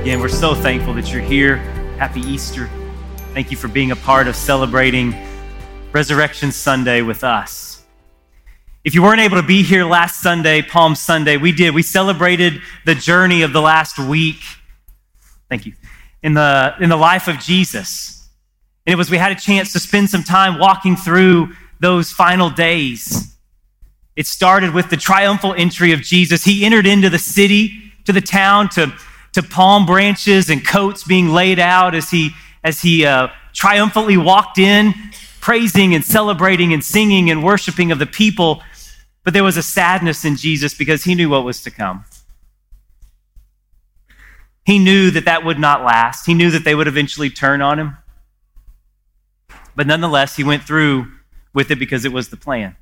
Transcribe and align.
Again, 0.00 0.18
we're 0.18 0.28
so 0.28 0.54
thankful 0.54 0.94
that 0.94 1.12
you're 1.12 1.20
here. 1.20 1.56
Happy 1.98 2.20
Easter. 2.20 2.70
Thank 3.34 3.50
you 3.50 3.58
for 3.58 3.68
being 3.68 3.90
a 3.90 3.96
part 3.96 4.28
of 4.28 4.34
celebrating 4.34 5.14
Resurrection 5.92 6.52
Sunday 6.52 7.02
with 7.02 7.22
us. 7.22 7.84
If 8.82 8.94
you 8.94 9.02
weren't 9.02 9.20
able 9.20 9.36
to 9.36 9.46
be 9.46 9.62
here 9.62 9.84
last 9.84 10.22
Sunday, 10.22 10.62
Palm 10.62 10.94
Sunday, 10.94 11.36
we 11.36 11.52
did. 11.52 11.74
We 11.74 11.82
celebrated 11.82 12.62
the 12.86 12.94
journey 12.94 13.42
of 13.42 13.52
the 13.52 13.60
last 13.60 13.98
week. 13.98 14.40
Thank 15.50 15.66
you. 15.66 15.74
In 16.22 16.32
the, 16.32 16.76
in 16.80 16.88
the 16.88 16.96
life 16.96 17.28
of 17.28 17.38
Jesus. 17.38 18.26
And 18.86 18.94
it 18.94 18.96
was, 18.96 19.10
we 19.10 19.18
had 19.18 19.32
a 19.32 19.38
chance 19.38 19.70
to 19.74 19.78
spend 19.78 20.08
some 20.08 20.22
time 20.22 20.58
walking 20.58 20.96
through 20.96 21.52
those 21.78 22.10
final 22.10 22.48
days. 22.48 23.36
It 24.16 24.26
started 24.26 24.72
with 24.72 24.88
the 24.88 24.96
triumphal 24.96 25.52
entry 25.52 25.92
of 25.92 26.00
Jesus. 26.00 26.42
He 26.42 26.64
entered 26.64 26.86
into 26.86 27.10
the 27.10 27.18
city, 27.18 27.92
to 28.06 28.14
the 28.14 28.22
town, 28.22 28.70
to, 28.70 28.94
to 29.32 29.42
palm 29.42 29.86
branches 29.86 30.50
and 30.50 30.66
coats 30.66 31.04
being 31.04 31.28
laid 31.28 31.58
out 31.58 31.94
as 31.94 32.10
he, 32.10 32.30
as 32.64 32.80
he 32.80 33.04
uh, 33.04 33.28
triumphantly 33.52 34.16
walked 34.16 34.58
in, 34.58 34.92
praising 35.40 35.94
and 35.94 36.04
celebrating 36.04 36.72
and 36.72 36.84
singing 36.84 37.30
and 37.30 37.42
worshiping 37.44 37.92
of 37.92 37.98
the 37.98 38.06
people. 38.06 38.62
But 39.24 39.34
there 39.34 39.44
was 39.44 39.56
a 39.56 39.62
sadness 39.62 40.24
in 40.24 40.36
Jesus 40.36 40.74
because 40.74 41.04
he 41.04 41.14
knew 41.14 41.28
what 41.28 41.44
was 41.44 41.62
to 41.62 41.70
come. 41.70 42.04
He 44.64 44.78
knew 44.78 45.10
that 45.10 45.24
that 45.24 45.44
would 45.44 45.58
not 45.58 45.82
last. 45.82 46.26
He 46.26 46.34
knew 46.34 46.50
that 46.50 46.64
they 46.64 46.74
would 46.74 46.86
eventually 46.86 47.30
turn 47.30 47.62
on 47.62 47.78
him. 47.78 47.96
But 49.74 49.86
nonetheless, 49.86 50.36
he 50.36 50.44
went 50.44 50.64
through 50.64 51.10
with 51.52 51.70
it 51.70 51.78
because 51.78 52.04
it 52.04 52.12
was 52.12 52.28
the 52.28 52.36
plan. 52.36 52.76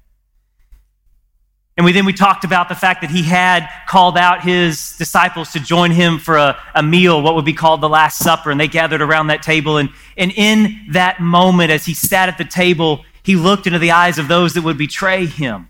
And 1.79 1.85
we 1.85 1.93
then 1.93 2.05
we 2.05 2.13
talked 2.13 2.43
about 2.43 2.69
the 2.69 2.75
fact 2.75 3.03
that 3.03 3.11
he 3.11 3.23
had 3.23 3.71
called 3.87 4.19
out 4.19 4.43
his 4.43 4.97
disciples 4.97 5.53
to 5.53 5.61
join 5.61 5.93
him 5.93 6.19
for 6.19 6.37
a, 6.37 6.61
a, 6.75 6.83
meal, 6.83 7.23
what 7.23 7.37
would 7.37 7.45
be 7.45 7.53
called 7.53 7.81
the 7.81 7.89
Last 7.89 8.19
Supper, 8.19 8.51
and 8.51 8.59
they 8.59 8.67
gathered 8.67 9.01
around 9.01 9.29
that 9.29 9.45
table. 9.45 9.77
And, 9.77 9.91
and 10.17 10.33
in 10.33 10.87
that 10.91 11.21
moment, 11.21 11.71
as 11.71 11.87
he 11.87 11.95
sat 11.95 12.29
at 12.29 12.37
the 12.37 12.45
table, 12.45 13.05
he 13.23 13.37
looked 13.37 13.69
into 13.69 13.79
the 13.79 13.93
eyes 13.93 14.19
of 14.19 14.27
those 14.27 14.55
that 14.55 14.65
would 14.65 14.77
betray 14.77 15.27
him. 15.27 15.69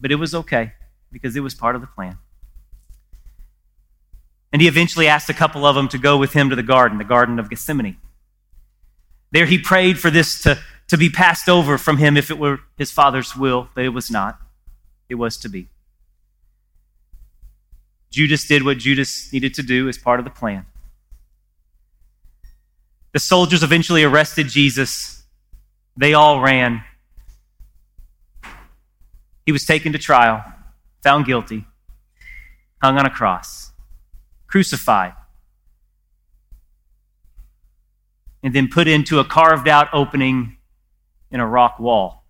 But 0.00 0.10
it 0.10 0.16
was 0.16 0.34
okay 0.34 0.72
because 1.12 1.36
it 1.36 1.40
was 1.40 1.54
part 1.54 1.74
of 1.74 1.82
the 1.82 1.86
plan. 1.86 2.16
And 4.50 4.62
he 4.62 4.68
eventually 4.68 5.08
asked 5.08 5.28
a 5.28 5.34
couple 5.34 5.66
of 5.66 5.74
them 5.74 5.88
to 5.88 5.98
go 5.98 6.16
with 6.16 6.32
him 6.32 6.48
to 6.48 6.56
the 6.56 6.62
garden, 6.62 6.96
the 6.96 7.04
Garden 7.04 7.38
of 7.38 7.50
Gethsemane. 7.50 7.98
There 9.30 9.44
he 9.44 9.58
prayed 9.58 9.98
for 9.98 10.10
this 10.10 10.40
to 10.44 10.58
to 10.88 10.98
be 10.98 11.08
passed 11.08 11.48
over 11.48 11.78
from 11.78 11.98
him 11.98 12.16
if 12.16 12.30
it 12.30 12.38
were 12.38 12.60
his 12.76 12.90
father's 12.90 13.36
will, 13.36 13.68
but 13.74 13.84
it 13.84 13.90
was 13.90 14.10
not. 14.10 14.38
It 15.08 15.14
was 15.16 15.36
to 15.38 15.48
be. 15.48 15.68
Judas 18.10 18.46
did 18.46 18.64
what 18.64 18.78
Judas 18.78 19.32
needed 19.32 19.54
to 19.54 19.62
do 19.62 19.88
as 19.88 19.98
part 19.98 20.20
of 20.20 20.24
the 20.24 20.30
plan. 20.30 20.66
The 23.12 23.18
soldiers 23.20 23.62
eventually 23.62 24.04
arrested 24.04 24.48
Jesus. 24.48 25.24
They 25.96 26.14
all 26.14 26.40
ran. 26.40 26.84
He 29.46 29.52
was 29.52 29.64
taken 29.64 29.92
to 29.92 29.98
trial, 29.98 30.44
found 31.02 31.26
guilty, 31.26 31.64
hung 32.82 32.98
on 32.98 33.06
a 33.06 33.10
cross, 33.10 33.72
crucified, 34.46 35.14
and 38.42 38.54
then 38.54 38.68
put 38.68 38.88
into 38.88 39.18
a 39.18 39.24
carved 39.24 39.68
out 39.68 39.88
opening 39.92 40.56
in 41.34 41.40
a 41.40 41.46
rock 41.46 41.80
wall 41.80 42.24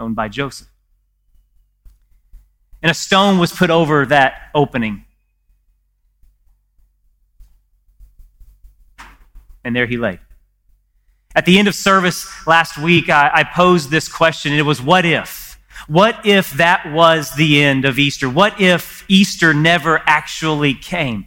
owned 0.00 0.16
by 0.16 0.28
Joseph. 0.28 0.66
And 2.82 2.90
a 2.90 2.94
stone 2.94 3.38
was 3.38 3.52
put 3.52 3.68
over 3.68 4.06
that 4.06 4.48
opening. 4.54 5.04
And 9.62 9.76
there 9.76 9.86
he 9.86 9.98
lay. 9.98 10.20
At 11.34 11.44
the 11.44 11.58
end 11.58 11.68
of 11.68 11.74
service 11.74 12.26
last 12.46 12.78
week, 12.78 13.10
I, 13.10 13.30
I, 13.32 13.44
posed 13.44 13.90
this 13.90 14.08
question, 14.08 14.52
and 14.52 14.60
it 14.60 14.64
was 14.64 14.80
what 14.80 15.04
if? 15.04 15.58
What 15.86 16.24
if 16.24 16.52
that 16.52 16.90
was 16.92 17.34
the 17.34 17.62
end 17.62 17.84
of 17.84 17.98
Easter? 17.98 18.28
What 18.28 18.58
if 18.58 19.04
Easter 19.08 19.52
never 19.52 20.02
actually 20.06 20.74
came? 20.74 21.26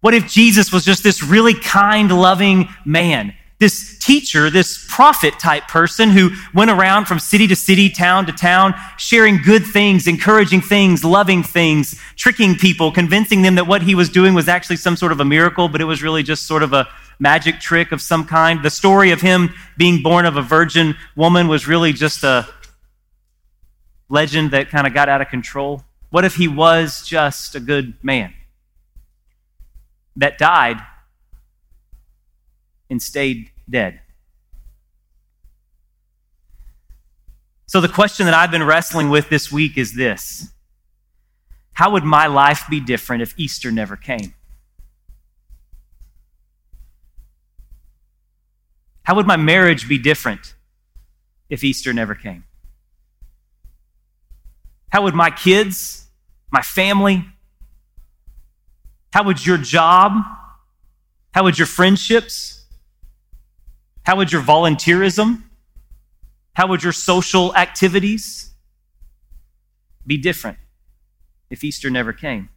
What 0.00 0.12
if 0.12 0.28
Jesus 0.28 0.72
was 0.72 0.84
just 0.84 1.02
this 1.02 1.22
really 1.22 1.54
kind, 1.54 2.10
loving 2.10 2.68
man? 2.84 3.34
This 3.58 3.98
teacher, 3.98 4.50
this 4.50 4.86
prophet 4.88 5.38
type 5.40 5.66
person 5.66 6.10
who 6.10 6.30
went 6.54 6.70
around 6.70 7.06
from 7.06 7.18
city 7.18 7.46
to 7.48 7.56
city, 7.56 7.90
town 7.90 8.24
to 8.26 8.32
town, 8.32 8.72
sharing 8.96 9.42
good 9.42 9.64
things, 9.64 10.06
encouraging 10.06 10.60
things, 10.60 11.04
loving 11.04 11.42
things, 11.42 12.00
tricking 12.14 12.54
people, 12.54 12.92
convincing 12.92 13.42
them 13.42 13.56
that 13.56 13.66
what 13.66 13.82
he 13.82 13.96
was 13.96 14.08
doing 14.08 14.32
was 14.32 14.46
actually 14.46 14.76
some 14.76 14.96
sort 14.96 15.10
of 15.10 15.18
a 15.18 15.24
miracle, 15.24 15.68
but 15.68 15.80
it 15.80 15.84
was 15.84 16.02
really 16.02 16.22
just 16.22 16.46
sort 16.46 16.62
of 16.62 16.72
a 16.72 16.86
magic 17.18 17.58
trick 17.58 17.90
of 17.90 18.00
some 18.00 18.24
kind. 18.24 18.62
The 18.62 18.70
story 18.70 19.10
of 19.10 19.20
him 19.20 19.50
being 19.76 20.02
born 20.02 20.24
of 20.24 20.36
a 20.36 20.42
virgin 20.42 20.94
woman 21.16 21.48
was 21.48 21.66
really 21.66 21.92
just 21.92 22.22
a 22.22 22.46
legend 24.08 24.52
that 24.52 24.68
kind 24.68 24.86
of 24.86 24.94
got 24.94 25.08
out 25.08 25.20
of 25.20 25.28
control. 25.28 25.82
What 26.10 26.24
if 26.24 26.36
he 26.36 26.46
was 26.46 27.04
just 27.06 27.56
a 27.56 27.60
good 27.60 27.94
man 28.02 28.32
that 30.16 30.38
died 30.38 30.78
and 32.90 33.02
stayed 33.02 33.50
dead. 33.68 34.00
So, 37.66 37.82
the 37.82 37.88
question 37.88 38.24
that 38.26 38.34
I've 38.34 38.50
been 38.50 38.62
wrestling 38.62 39.10
with 39.10 39.28
this 39.28 39.52
week 39.52 39.76
is 39.76 39.94
this 39.94 40.50
How 41.74 41.90
would 41.90 42.04
my 42.04 42.26
life 42.26 42.64
be 42.70 42.80
different 42.80 43.22
if 43.22 43.34
Easter 43.38 43.70
never 43.70 43.96
came? 43.96 44.34
How 49.02 49.14
would 49.14 49.26
my 49.26 49.36
marriage 49.36 49.88
be 49.88 49.98
different 49.98 50.54
if 51.48 51.64
Easter 51.64 51.92
never 51.92 52.14
came? 52.14 52.44
How 54.90 55.02
would 55.02 55.14
my 55.14 55.30
kids, 55.30 56.06
my 56.50 56.62
family, 56.62 57.24
how 59.12 59.24
would 59.24 59.44
your 59.44 59.58
job, 59.58 60.12
how 61.32 61.44
would 61.44 61.58
your 61.58 61.66
friendships, 61.66 62.57
how 64.08 64.16
would 64.16 64.32
your 64.32 64.40
volunteerism, 64.40 65.42
how 66.54 66.66
would 66.66 66.82
your 66.82 66.94
social 66.94 67.54
activities 67.54 68.54
be 70.06 70.16
different 70.16 70.56
if 71.50 71.62
Easter 71.62 71.90
never 71.90 72.14
came? 72.14 72.48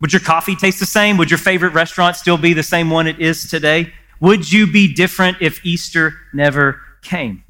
Would 0.00 0.12
your 0.12 0.20
coffee 0.20 0.54
taste 0.54 0.78
the 0.78 0.86
same? 0.86 1.16
Would 1.16 1.28
your 1.28 1.38
favorite 1.38 1.70
restaurant 1.70 2.14
still 2.14 2.38
be 2.38 2.52
the 2.52 2.62
same 2.62 2.88
one 2.88 3.08
it 3.08 3.18
is 3.18 3.50
today? 3.50 3.92
Would 4.20 4.52
you 4.52 4.70
be 4.70 4.94
different 4.94 5.38
if 5.40 5.66
Easter 5.66 6.14
never 6.32 6.80
came? 7.02 7.42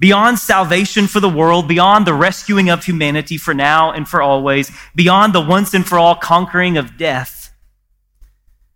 Beyond 0.00 0.38
salvation 0.38 1.06
for 1.06 1.20
the 1.20 1.30
world, 1.30 1.66
beyond 1.66 2.06
the 2.06 2.12
rescuing 2.12 2.68
of 2.68 2.84
humanity 2.84 3.38
for 3.38 3.54
now 3.54 3.90
and 3.90 4.06
for 4.06 4.20
always, 4.20 4.70
beyond 4.94 5.32
the 5.32 5.40
once 5.40 5.72
and 5.72 5.86
for 5.86 5.98
all 5.98 6.14
conquering 6.14 6.76
of 6.76 6.98
death, 6.98 7.41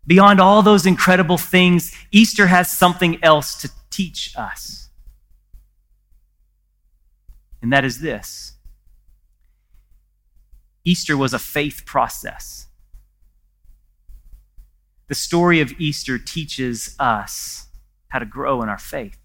Beyond 0.07 0.41
all 0.41 0.63
those 0.63 0.87
incredible 0.87 1.39
things, 1.39 1.93
Easter 2.13 2.47
has 2.47 2.71
something 2.71 3.23
else 3.25 3.61
to 3.61 3.71
teach 3.91 4.33
us. 4.37 4.89
And 7.61 7.73
that 7.73 7.85
is 7.85 8.01
this 8.01 8.55
Easter 10.85 11.17
was 11.17 11.35
a 11.35 11.39
faith 11.39 11.83
process. 11.85 12.69
The 15.09 15.15
story 15.15 15.61
of 15.61 15.73
Easter 15.79 16.19
teaches 16.19 16.95
us 16.99 17.67
how 18.09 18.19
to 18.21 18.27
grow 18.27 18.63
in 18.63 18.69
our 18.69 18.79
faith. 18.79 19.19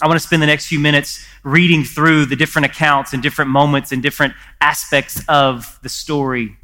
I 0.00 0.06
want 0.06 0.20
to 0.20 0.26
spend 0.26 0.42
the 0.42 0.46
next 0.46 0.66
few 0.66 0.78
minutes 0.78 1.26
reading 1.42 1.82
through 1.84 2.26
the 2.26 2.36
different 2.36 2.66
accounts 2.66 3.12
and 3.12 3.22
different 3.22 3.50
moments 3.50 3.90
and 3.90 4.02
different 4.02 4.34
aspects 4.60 5.22
of 5.28 5.78
the 5.82 5.88
story 5.88 6.56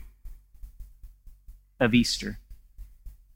of 1.81 1.95
Easter. 1.95 2.39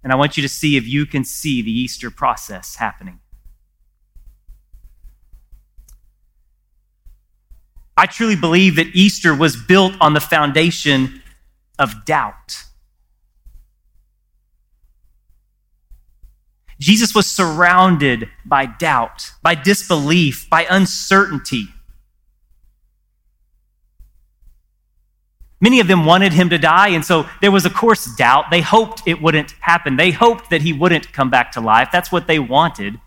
And 0.02 0.12
I 0.12 0.16
want 0.16 0.36
you 0.36 0.42
to 0.42 0.48
see 0.48 0.76
if 0.76 0.86
you 0.86 1.06
can 1.06 1.24
see 1.24 1.62
the 1.62 1.72
Easter 1.72 2.10
process 2.10 2.76
happening. 2.76 3.20
I 7.96 8.06
truly 8.06 8.36
believe 8.36 8.76
that 8.76 8.94
Easter 8.94 9.34
was 9.34 9.56
built 9.56 9.92
on 10.00 10.14
the 10.14 10.20
foundation 10.20 11.20
of 11.78 12.04
doubt. 12.04 12.64
Jesus 16.80 17.12
was 17.12 17.26
surrounded 17.26 18.28
by 18.44 18.66
doubt, 18.66 19.32
by 19.42 19.56
disbelief, 19.56 20.48
by 20.48 20.64
uncertainty. 20.70 21.66
Many 25.60 25.80
of 25.80 25.88
them 25.88 26.04
wanted 26.04 26.32
him 26.32 26.50
to 26.50 26.58
die, 26.58 26.88
and 26.88 27.04
so 27.04 27.26
there 27.40 27.50
was, 27.50 27.66
of 27.66 27.74
course, 27.74 28.04
doubt. 28.16 28.46
They 28.50 28.60
hoped 28.60 29.02
it 29.06 29.20
wouldn't 29.20 29.54
happen. 29.60 29.96
They 29.96 30.12
hoped 30.12 30.50
that 30.50 30.62
he 30.62 30.72
wouldn't 30.72 31.12
come 31.12 31.30
back 31.30 31.50
to 31.52 31.60
life. 31.60 31.88
That's 31.92 32.12
what 32.12 32.28
they 32.28 32.38
wanted. 32.38 33.00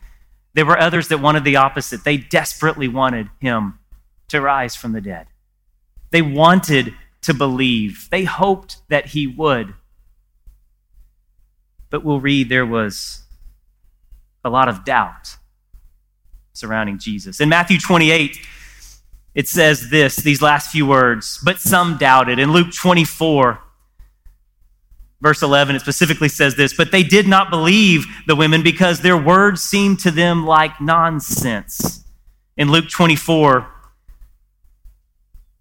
There 0.54 0.66
were 0.66 0.78
others 0.78 1.08
that 1.08 1.20
wanted 1.20 1.46
the 1.46 1.56
opposite. 1.56 2.04
They 2.04 2.18
desperately 2.18 2.90
wanted 2.90 3.30
him 3.40 3.80
to 4.28 4.42
rise 4.42 4.76
from 4.76 4.92
the 4.92 5.00
dead. 5.00 5.28
They 6.12 6.22
wanted 6.22 6.94
to 7.22 7.34
believe, 7.34 8.08
they 8.10 8.24
hoped 8.24 8.78
that 8.90 9.08
he 9.08 9.28
would. 9.28 9.74
But 11.90 12.04
we'll 12.04 12.20
read 12.20 12.50
there 12.50 12.66
was 12.66 13.24
a 14.44 14.50
lot 14.50 14.68
of 14.68 14.84
doubt 14.84 15.38
surrounding 16.54 16.98
Jesus. 16.98 17.40
In 17.40 17.50
Matthew 17.50 17.78
28, 17.78 18.38
it 19.34 19.48
says 19.48 19.90
this, 19.90 20.18
these 20.18 20.42
last 20.42 20.72
few 20.72 20.86
words, 20.86 21.40
but 21.44 21.60
some 21.60 21.98
doubted. 21.98 22.38
In 22.38 22.52
Luke 22.52 22.74
24, 22.74 23.60
verse 25.22 25.42
11, 25.42 25.76
it 25.76 25.80
specifically 25.80 26.28
says 26.28 26.56
this, 26.56 26.74
but 26.76 26.92
they 26.92 27.04
did 27.04 27.28
not 27.28 27.50
believe 27.50 28.06
the 28.28 28.36
women 28.36 28.62
because 28.62 29.02
their 29.02 29.18
words 29.18 29.62
seemed 29.62 30.00
to 30.00 30.12
them 30.12 30.46
like 30.46 30.82
nonsense. 30.82 32.04
In 32.58 32.72
Luke 32.72 32.90
24, 32.90 33.68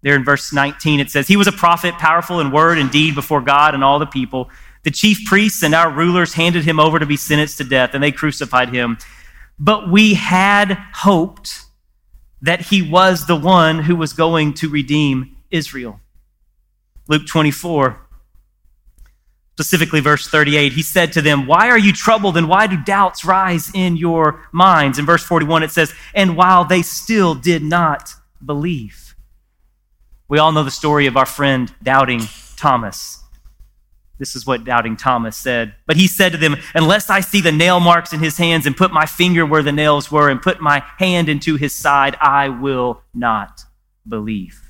there 0.01 0.15
in 0.15 0.25
verse 0.25 0.51
19, 0.51 0.99
it 0.99 1.09
says, 1.09 1.27
He 1.27 1.37
was 1.37 1.47
a 1.47 1.51
prophet, 1.51 1.93
powerful 1.95 2.39
in 2.39 2.51
word 2.51 2.77
and 2.77 2.91
deed 2.91 3.15
before 3.15 3.39
God 3.39 3.73
and 3.73 3.83
all 3.83 3.99
the 3.99 4.05
people. 4.05 4.49
The 4.83 4.91
chief 4.91 5.25
priests 5.25 5.63
and 5.63 5.75
our 5.75 5.91
rulers 5.91 6.33
handed 6.33 6.65
him 6.65 6.79
over 6.79 6.97
to 6.99 7.05
be 7.05 7.17
sentenced 7.17 7.59
to 7.59 7.63
death, 7.63 7.93
and 7.93 8.03
they 8.03 8.11
crucified 8.11 8.69
him. 8.69 8.97
But 9.59 9.89
we 9.89 10.15
had 10.15 10.73
hoped 10.93 11.65
that 12.41 12.61
he 12.61 12.81
was 12.81 13.27
the 13.27 13.35
one 13.35 13.83
who 13.83 13.95
was 13.95 14.13
going 14.13 14.53
to 14.55 14.69
redeem 14.69 15.35
Israel. 15.51 15.99
Luke 17.07 17.27
24, 17.27 17.99
specifically 19.53 19.99
verse 19.99 20.27
38, 20.27 20.73
he 20.73 20.81
said 20.81 21.13
to 21.13 21.21
them, 21.21 21.45
Why 21.45 21.69
are 21.69 21.77
you 21.77 21.93
troubled 21.93 22.37
and 22.37 22.49
why 22.49 22.67
do 22.67 22.77
doubts 22.83 23.23
rise 23.25 23.69
in 23.73 23.97
your 23.97 24.47
minds? 24.51 24.97
In 24.97 25.05
verse 25.05 25.23
41, 25.23 25.63
it 25.63 25.71
says, 25.71 25.93
And 26.13 26.35
while 26.35 26.65
they 26.65 26.81
still 26.81 27.35
did 27.35 27.63
not 27.63 28.13
believe. 28.43 29.15
We 30.27 30.39
all 30.39 30.51
know 30.51 30.63
the 30.63 30.71
story 30.71 31.07
of 31.07 31.17
our 31.17 31.25
friend 31.25 31.73
doubting 31.83 32.21
Thomas. 32.55 33.20
This 34.21 34.35
is 34.35 34.45
what 34.45 34.65
doubting 34.65 34.97
Thomas 34.97 35.35
said. 35.35 35.73
But 35.87 35.97
he 35.97 36.05
said 36.05 36.31
to 36.33 36.37
them, 36.37 36.55
Unless 36.75 37.09
I 37.09 37.21
see 37.21 37.41
the 37.41 37.51
nail 37.51 37.79
marks 37.79 38.13
in 38.13 38.19
his 38.19 38.37
hands 38.37 38.67
and 38.67 38.77
put 38.77 38.93
my 38.93 39.07
finger 39.07 39.47
where 39.47 39.63
the 39.63 39.71
nails 39.71 40.11
were 40.11 40.29
and 40.29 40.39
put 40.39 40.61
my 40.61 40.83
hand 40.99 41.27
into 41.27 41.55
his 41.55 41.73
side, 41.73 42.15
I 42.21 42.47
will 42.49 43.01
not 43.15 43.63
believe. 44.07 44.61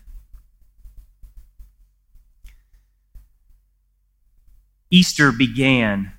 Easter 4.89 5.33
began 5.33 6.13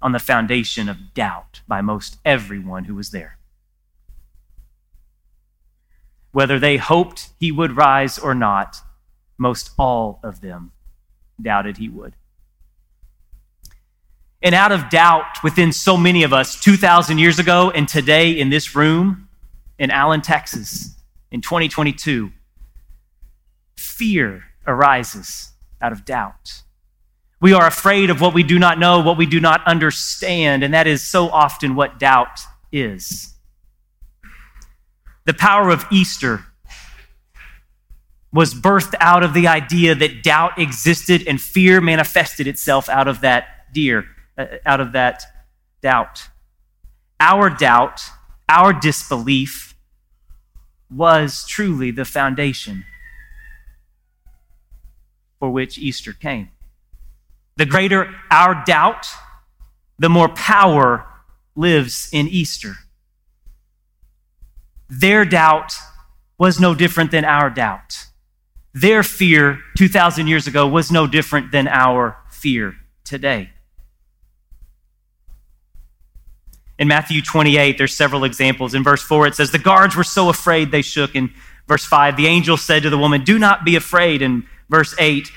on 0.00 0.12
the 0.12 0.20
foundation 0.20 0.88
of 0.88 1.14
doubt 1.14 1.62
by 1.66 1.80
most 1.80 2.18
everyone 2.24 2.84
who 2.84 2.94
was 2.94 3.10
there. 3.10 3.38
Whether 6.30 6.60
they 6.60 6.76
hoped 6.76 7.30
he 7.40 7.50
would 7.50 7.76
rise 7.76 8.20
or 8.20 8.36
not, 8.36 8.82
most 9.36 9.72
all 9.76 10.20
of 10.22 10.42
them 10.42 10.70
doubted 11.40 11.78
he 11.78 11.88
would. 11.88 12.14
And 14.42 14.54
out 14.54 14.72
of 14.72 14.90
doubt 14.90 15.42
within 15.44 15.72
so 15.72 15.96
many 15.96 16.24
of 16.24 16.32
us 16.32 16.58
2,000 16.60 17.18
years 17.18 17.38
ago 17.38 17.70
and 17.70 17.88
today 17.88 18.32
in 18.32 18.50
this 18.50 18.74
room 18.74 19.28
in 19.78 19.90
Allen, 19.90 20.20
Texas, 20.20 20.96
in 21.30 21.40
2022, 21.40 22.32
fear 23.76 24.44
arises 24.66 25.52
out 25.80 25.92
of 25.92 26.04
doubt. 26.04 26.62
We 27.40 27.52
are 27.52 27.66
afraid 27.66 28.10
of 28.10 28.20
what 28.20 28.34
we 28.34 28.42
do 28.42 28.58
not 28.58 28.78
know, 28.78 29.00
what 29.00 29.16
we 29.16 29.26
do 29.26 29.40
not 29.40 29.66
understand, 29.66 30.62
and 30.62 30.74
that 30.74 30.86
is 30.86 31.02
so 31.02 31.28
often 31.28 31.74
what 31.74 31.98
doubt 31.98 32.40
is. 32.70 33.34
The 35.24 35.34
power 35.34 35.70
of 35.70 35.84
Easter 35.90 36.46
was 38.32 38.54
birthed 38.54 38.94
out 38.98 39.22
of 39.22 39.34
the 39.34 39.46
idea 39.46 39.94
that 39.94 40.22
doubt 40.22 40.58
existed 40.58 41.26
and 41.26 41.40
fear 41.40 41.80
manifested 41.80 42.46
itself 42.46 42.88
out 42.88 43.06
of 43.06 43.20
that 43.20 43.72
deer 43.72 44.06
Uh, 44.42 44.58
out 44.66 44.80
of 44.80 44.92
that 44.92 45.22
doubt. 45.82 46.28
Our 47.20 47.48
doubt, 47.50 48.02
our 48.48 48.72
disbelief, 48.72 49.74
was 50.90 51.46
truly 51.46 51.90
the 51.90 52.04
foundation 52.04 52.84
for 55.38 55.50
which 55.50 55.78
Easter 55.78 56.12
came. 56.12 56.50
The 57.56 57.66
greater 57.66 58.14
our 58.30 58.64
doubt, 58.64 59.06
the 59.98 60.08
more 60.08 60.28
power 60.28 61.06
lives 61.54 62.08
in 62.12 62.26
Easter. 62.28 62.74
Their 64.88 65.24
doubt 65.24 65.74
was 66.38 66.58
no 66.58 66.74
different 66.74 67.10
than 67.10 67.24
our 67.24 67.50
doubt. 67.50 68.06
Their 68.74 69.02
fear 69.02 69.60
2,000 69.76 70.26
years 70.26 70.46
ago 70.46 70.66
was 70.66 70.90
no 70.90 71.06
different 71.06 71.52
than 71.52 71.68
our 71.68 72.18
fear 72.30 72.74
today. 73.04 73.50
In 76.82 76.88
Matthew 76.88 77.22
28, 77.22 77.78
there's 77.78 77.94
several 77.94 78.24
examples. 78.24 78.74
In 78.74 78.82
verse 78.82 79.02
4, 79.04 79.28
it 79.28 79.36
says, 79.36 79.52
The 79.52 79.58
guards 79.60 79.94
were 79.94 80.02
so 80.02 80.28
afraid 80.28 80.72
they 80.72 80.82
shook. 80.82 81.14
In 81.14 81.32
verse 81.68 81.84
5, 81.84 82.16
the 82.16 82.26
angel 82.26 82.56
said 82.56 82.82
to 82.82 82.90
the 82.90 82.98
woman, 82.98 83.22
Do 83.22 83.38
not 83.38 83.64
be 83.64 83.76
afraid. 83.76 84.20
In 84.20 84.48
verse 84.68 84.92
8 84.98 85.30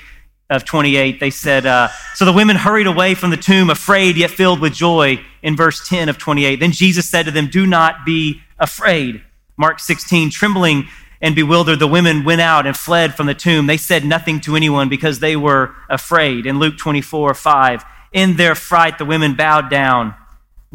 of 0.50 0.64
28, 0.64 1.20
they 1.20 1.30
said, 1.30 1.64
uh, 1.64 1.90
So 2.16 2.24
the 2.24 2.32
women 2.32 2.56
hurried 2.56 2.88
away 2.88 3.14
from 3.14 3.30
the 3.30 3.36
tomb, 3.36 3.70
afraid 3.70 4.16
yet 4.16 4.32
filled 4.32 4.58
with 4.58 4.74
joy. 4.74 5.20
In 5.40 5.54
verse 5.54 5.88
10 5.88 6.08
of 6.08 6.18
28, 6.18 6.58
then 6.58 6.72
Jesus 6.72 7.08
said 7.08 7.26
to 7.26 7.30
them, 7.30 7.46
Do 7.46 7.64
not 7.64 8.04
be 8.04 8.42
afraid. 8.58 9.22
Mark 9.56 9.78
16, 9.78 10.30
trembling 10.30 10.88
and 11.20 11.36
bewildered, 11.36 11.78
the 11.78 11.86
women 11.86 12.24
went 12.24 12.40
out 12.40 12.66
and 12.66 12.76
fled 12.76 13.14
from 13.14 13.28
the 13.28 13.34
tomb. 13.34 13.68
They 13.68 13.76
said 13.76 14.04
nothing 14.04 14.40
to 14.40 14.56
anyone 14.56 14.88
because 14.88 15.20
they 15.20 15.36
were 15.36 15.76
afraid. 15.88 16.44
In 16.44 16.58
Luke 16.58 16.76
24, 16.76 17.34
5, 17.34 17.84
in 18.10 18.34
their 18.36 18.56
fright, 18.56 18.98
the 18.98 19.04
women 19.04 19.36
bowed 19.36 19.70
down 19.70 20.16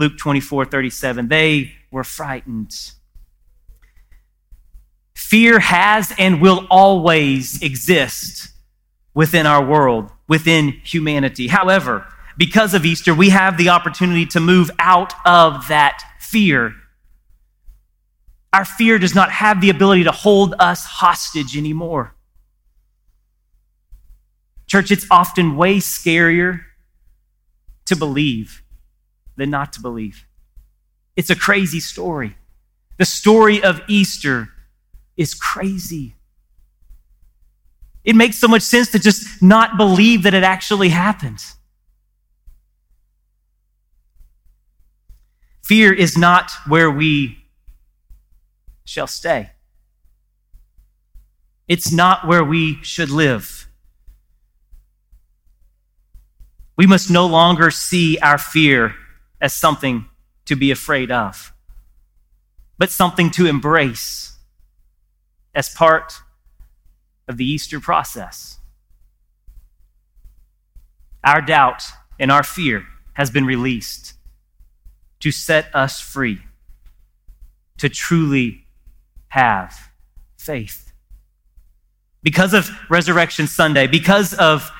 Luke 0.01 0.17
24 0.17 0.65
37. 0.65 1.27
They 1.27 1.73
were 1.91 2.03
frightened. 2.03 2.73
Fear 5.13 5.59
has 5.59 6.11
and 6.17 6.41
will 6.41 6.65
always 6.71 7.61
exist 7.61 8.49
within 9.13 9.45
our 9.45 9.63
world, 9.63 10.11
within 10.27 10.71
humanity. 10.83 11.47
However, 11.49 12.07
because 12.35 12.73
of 12.73 12.83
Easter, 12.83 13.13
we 13.13 13.29
have 13.29 13.57
the 13.57 13.69
opportunity 13.69 14.25
to 14.25 14.39
move 14.39 14.71
out 14.79 15.13
of 15.23 15.67
that 15.67 16.01
fear. 16.19 16.73
Our 18.51 18.65
fear 18.65 18.97
does 18.97 19.13
not 19.13 19.29
have 19.29 19.61
the 19.61 19.69
ability 19.69 20.05
to 20.05 20.11
hold 20.11 20.55
us 20.57 20.83
hostage 20.83 21.55
anymore. 21.55 22.15
Church, 24.65 24.89
it's 24.89 25.05
often 25.11 25.55
way 25.55 25.77
scarier 25.77 26.61
to 27.85 27.95
believe 27.95 28.60
than 29.41 29.49
not 29.49 29.73
to 29.73 29.81
believe. 29.81 30.27
It's 31.15 31.31
a 31.31 31.35
crazy 31.35 31.79
story. 31.79 32.37
The 32.99 33.05
story 33.05 33.63
of 33.63 33.81
Easter 33.87 34.49
is 35.17 35.33
crazy. 35.33 36.13
It 38.03 38.15
makes 38.15 38.37
so 38.37 38.47
much 38.47 38.61
sense 38.61 38.91
to 38.91 38.99
just 38.99 39.41
not 39.41 39.77
believe 39.77 40.21
that 40.23 40.35
it 40.35 40.43
actually 40.43 40.89
happened. 40.89 41.43
Fear 45.63 45.91
is 45.93 46.15
not 46.15 46.51
where 46.67 46.91
we 46.91 47.43
shall 48.85 49.07
stay. 49.07 49.49
It's 51.67 51.91
not 51.91 52.27
where 52.27 52.43
we 52.43 52.77
should 52.83 53.09
live. 53.09 53.67
We 56.77 56.85
must 56.85 57.09
no 57.09 57.25
longer 57.25 57.71
see 57.71 58.19
our 58.19 58.37
fear 58.37 58.95
as 59.41 59.53
something 59.53 60.05
to 60.45 60.55
be 60.55 60.71
afraid 60.71 61.11
of, 61.11 61.53
but 62.77 62.91
something 62.91 63.29
to 63.31 63.47
embrace 63.47 64.37
as 65.53 65.69
part 65.69 66.21
of 67.27 67.37
the 67.37 67.45
Easter 67.45 67.79
process. 67.79 68.59
Our 71.23 71.41
doubt 71.41 71.83
and 72.19 72.31
our 72.31 72.43
fear 72.43 72.85
has 73.13 73.29
been 73.29 73.45
released 73.45 74.13
to 75.19 75.31
set 75.31 75.73
us 75.75 75.99
free, 75.99 76.39
to 77.77 77.89
truly 77.89 78.65
have 79.29 79.91
faith. 80.37 80.93
Because 82.23 82.53
of 82.53 82.69
Resurrection 82.89 83.47
Sunday, 83.47 83.87
because 83.87 84.33
of 84.33 84.71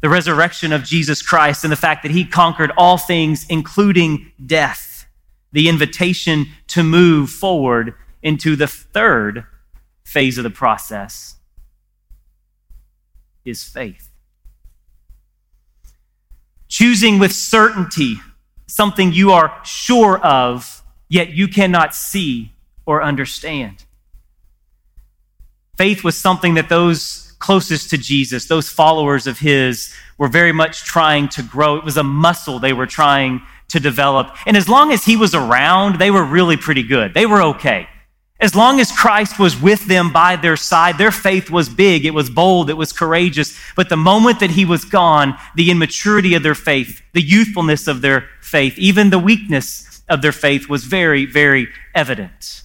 the 0.00 0.08
resurrection 0.08 0.72
of 0.72 0.84
Jesus 0.84 1.22
Christ 1.22 1.64
and 1.64 1.72
the 1.72 1.76
fact 1.76 2.02
that 2.02 2.12
he 2.12 2.24
conquered 2.24 2.72
all 2.76 2.98
things, 2.98 3.46
including 3.48 4.32
death, 4.44 5.06
the 5.52 5.68
invitation 5.68 6.46
to 6.68 6.82
move 6.82 7.30
forward 7.30 7.94
into 8.22 8.54
the 8.56 8.66
third 8.66 9.44
phase 10.04 10.38
of 10.38 10.44
the 10.44 10.50
process 10.50 11.36
is 13.44 13.64
faith. 13.64 14.10
Choosing 16.68 17.18
with 17.18 17.32
certainty 17.32 18.16
something 18.66 19.12
you 19.12 19.32
are 19.32 19.58
sure 19.64 20.18
of, 20.18 20.82
yet 21.08 21.30
you 21.30 21.48
cannot 21.48 21.94
see 21.94 22.52
or 22.86 23.02
understand. 23.02 23.84
Faith 25.76 26.04
was 26.04 26.16
something 26.16 26.54
that 26.54 26.68
those 26.68 27.27
closest 27.38 27.90
to 27.90 27.98
Jesus, 27.98 28.46
those 28.46 28.68
followers 28.68 29.26
of 29.26 29.38
his, 29.38 29.94
were 30.18 30.28
very 30.28 30.52
much 30.52 30.84
trying 30.84 31.28
to 31.30 31.42
grow. 31.42 31.76
It 31.76 31.84
was 31.84 31.96
a 31.96 32.02
muscle 32.02 32.58
they 32.58 32.72
were 32.72 32.86
trying 32.86 33.42
to 33.68 33.80
develop. 33.80 34.34
And 34.46 34.56
as 34.56 34.68
long 34.68 34.92
as 34.92 35.04
he 35.04 35.16
was 35.16 35.34
around, 35.34 35.98
they 35.98 36.10
were 36.10 36.24
really 36.24 36.56
pretty 36.56 36.82
good. 36.82 37.14
They 37.14 37.26
were 37.26 37.42
okay. 37.42 37.88
As 38.40 38.54
long 38.54 38.78
as 38.78 38.92
Christ 38.92 39.38
was 39.38 39.60
with 39.60 39.86
them 39.86 40.12
by 40.12 40.36
their 40.36 40.56
side, 40.56 40.96
their 40.96 41.10
faith 41.10 41.50
was 41.50 41.68
big, 41.68 42.04
it 42.04 42.14
was 42.14 42.30
bold, 42.30 42.70
it 42.70 42.74
was 42.74 42.92
courageous. 42.92 43.58
But 43.74 43.88
the 43.88 43.96
moment 43.96 44.38
that 44.40 44.50
he 44.50 44.64
was 44.64 44.84
gone, 44.84 45.36
the 45.56 45.72
immaturity 45.72 46.34
of 46.34 46.44
their 46.44 46.54
faith, 46.54 47.02
the 47.14 47.22
youthfulness 47.22 47.88
of 47.88 48.00
their 48.00 48.28
faith, 48.40 48.78
even 48.78 49.10
the 49.10 49.18
weakness 49.18 50.02
of 50.08 50.22
their 50.22 50.32
faith 50.32 50.68
was 50.68 50.84
very, 50.84 51.26
very 51.26 51.66
evident. 51.96 52.62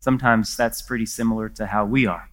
Sometimes 0.00 0.56
that's 0.56 0.82
pretty 0.82 1.06
similar 1.06 1.48
to 1.50 1.66
how 1.66 1.84
we 1.84 2.06
are 2.06 2.30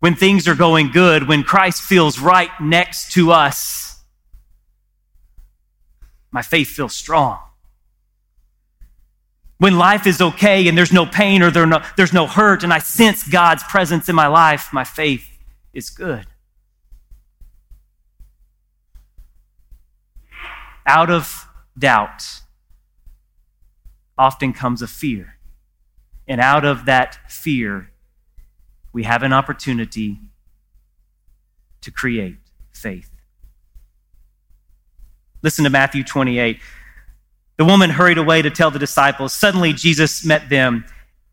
when 0.00 0.16
things 0.16 0.48
are 0.48 0.54
going 0.54 0.90
good, 0.90 1.28
when 1.28 1.42
Christ 1.44 1.82
feels 1.82 2.18
right 2.18 2.50
next 2.60 3.12
to 3.12 3.30
us, 3.30 4.02
my 6.30 6.42
faith 6.42 6.68
feels 6.68 6.94
strong. 6.94 7.38
When 9.58 9.76
life 9.76 10.06
is 10.06 10.22
okay 10.22 10.68
and 10.68 10.76
there's 10.76 10.92
no 10.92 11.04
pain 11.04 11.42
or 11.42 11.50
there's 11.50 12.14
no 12.14 12.26
hurt 12.26 12.64
and 12.64 12.72
I 12.72 12.78
sense 12.78 13.28
God's 13.28 13.62
presence 13.64 14.08
in 14.08 14.16
my 14.16 14.26
life, 14.26 14.72
my 14.72 14.84
faith 14.84 15.28
is 15.74 15.90
good. 15.90 16.26
Out 20.86 21.10
of 21.10 21.46
doubt 21.78 22.40
often 24.20 24.52
comes 24.52 24.82
a 24.82 24.86
fear. 24.86 25.38
And 26.28 26.42
out 26.42 26.66
of 26.66 26.84
that 26.84 27.18
fear 27.28 27.90
we 28.92 29.04
have 29.04 29.22
an 29.22 29.32
opportunity 29.32 30.18
to 31.80 31.90
create 31.90 32.36
faith. 32.72 33.10
Listen 35.42 35.64
to 35.64 35.70
Matthew 35.70 36.04
28. 36.04 36.60
The 37.56 37.64
woman 37.64 37.90
hurried 37.90 38.18
away 38.18 38.42
to 38.42 38.50
tell 38.50 38.70
the 38.70 38.78
disciples. 38.78 39.32
Suddenly, 39.32 39.72
Jesus 39.72 40.24
met 40.24 40.50
them, 40.50 40.84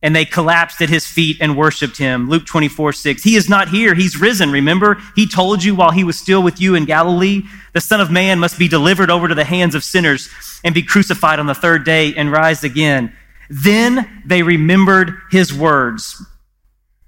and 0.08 0.16
they 0.16 0.24
collapsed 0.24 0.82
at 0.82 0.88
his 0.88 1.06
feet 1.06 1.36
and 1.42 1.58
worshiped 1.58 1.98
him. 1.98 2.30
Luke 2.30 2.46
24, 2.46 2.94
6. 2.94 3.24
He 3.24 3.36
is 3.36 3.50
not 3.50 3.68
here. 3.68 3.94
He's 3.94 4.16
risen. 4.16 4.54
Remember, 4.54 4.96
he 5.18 5.28
told 5.28 5.66
you 5.66 5.76
while 5.76 5.92
he 5.92 6.06
was 6.06 6.18
still 6.18 6.42
with 6.42 6.62
you 6.62 6.76
in 6.76 6.86
Galilee, 6.86 7.44
the 7.74 7.82
Son 7.82 8.00
of 8.00 8.10
Man 8.10 8.40
must 8.40 8.58
be 8.58 8.70
delivered 8.70 9.12
over 9.12 9.28
to 9.28 9.36
the 9.36 9.44
hands 9.44 9.76
of 9.76 9.84
sinners 9.84 10.30
and 10.64 10.74
be 10.74 10.82
crucified 10.82 11.40
on 11.40 11.46
the 11.46 11.54
third 11.54 11.84
day 11.84 12.14
and 12.16 12.32
rise 12.32 12.64
again. 12.64 13.14
Then 13.50 14.24
they 14.26 14.44
remembered 14.44 15.12
his 15.30 15.54
words 15.54 16.26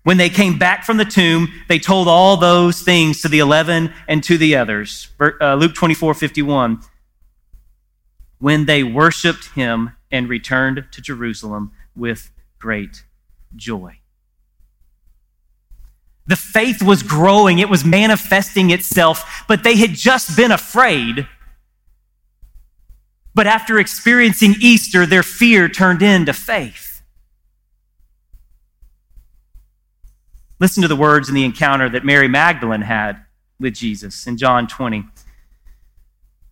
when 0.03 0.17
they 0.17 0.29
came 0.29 0.57
back 0.57 0.83
from 0.83 0.97
the 0.97 1.05
tomb, 1.05 1.53
they 1.69 1.79
told 1.79 2.09
all 2.09 2.35
those 2.35 2.81
things 2.81 3.21
to 3.21 3.29
the 3.29 3.39
11 3.39 3.93
and 4.07 4.21
to 4.25 4.37
the 4.37 4.55
others. 4.57 5.07
Uh, 5.19 5.55
Luke 5.55 5.73
24 5.73 6.15
51. 6.15 6.81
When 8.39 8.65
they 8.65 8.83
worshiped 8.83 9.53
him 9.53 9.95
and 10.11 10.27
returned 10.27 10.87
to 10.91 11.01
Jerusalem 11.01 11.71
with 11.95 12.31
great 12.59 13.03
joy. 13.55 13.99
The 16.27 16.35
faith 16.35 16.83
was 16.83 17.01
growing, 17.01 17.57
it 17.57 17.69
was 17.69 17.83
manifesting 17.83 18.69
itself, 18.69 19.43
but 19.47 19.63
they 19.63 19.77
had 19.77 19.91
just 19.91 20.37
been 20.37 20.51
afraid. 20.51 21.27
But 23.33 23.47
after 23.47 23.79
experiencing 23.79 24.55
Easter, 24.61 25.05
their 25.05 25.23
fear 25.23 25.67
turned 25.67 26.01
into 26.01 26.33
faith. 26.33 27.01
Listen 30.59 30.81
to 30.81 30.87
the 30.87 30.95
words 30.95 31.29
in 31.29 31.35
the 31.35 31.45
encounter 31.45 31.89
that 31.89 32.03
Mary 32.03 32.27
Magdalene 32.27 32.81
had 32.81 33.23
with 33.59 33.73
Jesus 33.73 34.27
in 34.27 34.37
John 34.37 34.67
20. 34.67 35.05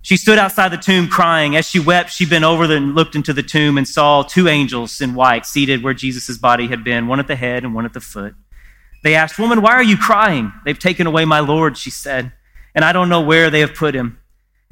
She 0.07 0.15
stood 0.15 0.39
outside 0.39 0.69
the 0.69 0.77
tomb 0.77 1.09
crying. 1.09 1.57
As 1.57 1.67
she 1.67 1.81
wept, 1.81 2.13
she 2.13 2.25
bent 2.25 2.45
over 2.45 2.63
and 2.63 2.95
looked 2.95 3.13
into 3.13 3.33
the 3.33 3.43
tomb 3.43 3.77
and 3.77 3.85
saw 3.85 4.23
two 4.23 4.47
angels 4.47 5.01
in 5.01 5.15
white 5.15 5.45
seated 5.45 5.83
where 5.83 5.93
Jesus' 5.93 6.37
body 6.37 6.67
had 6.67 6.81
been, 6.81 7.07
one 7.07 7.19
at 7.19 7.27
the 7.27 7.35
head 7.35 7.65
and 7.65 7.75
one 7.75 7.83
at 7.83 7.91
the 7.91 7.99
foot. 7.99 8.33
They 9.03 9.15
asked, 9.15 9.37
Woman, 9.37 9.61
why 9.61 9.73
are 9.73 9.83
you 9.83 9.97
crying? 9.97 10.53
They've 10.63 10.79
taken 10.79 11.07
away 11.07 11.25
my 11.25 11.41
Lord, 11.41 11.77
she 11.77 11.89
said, 11.89 12.31
and 12.73 12.85
I 12.85 12.93
don't 12.93 13.09
know 13.09 13.19
where 13.19 13.49
they 13.49 13.59
have 13.59 13.75
put 13.75 13.95
him. 13.95 14.17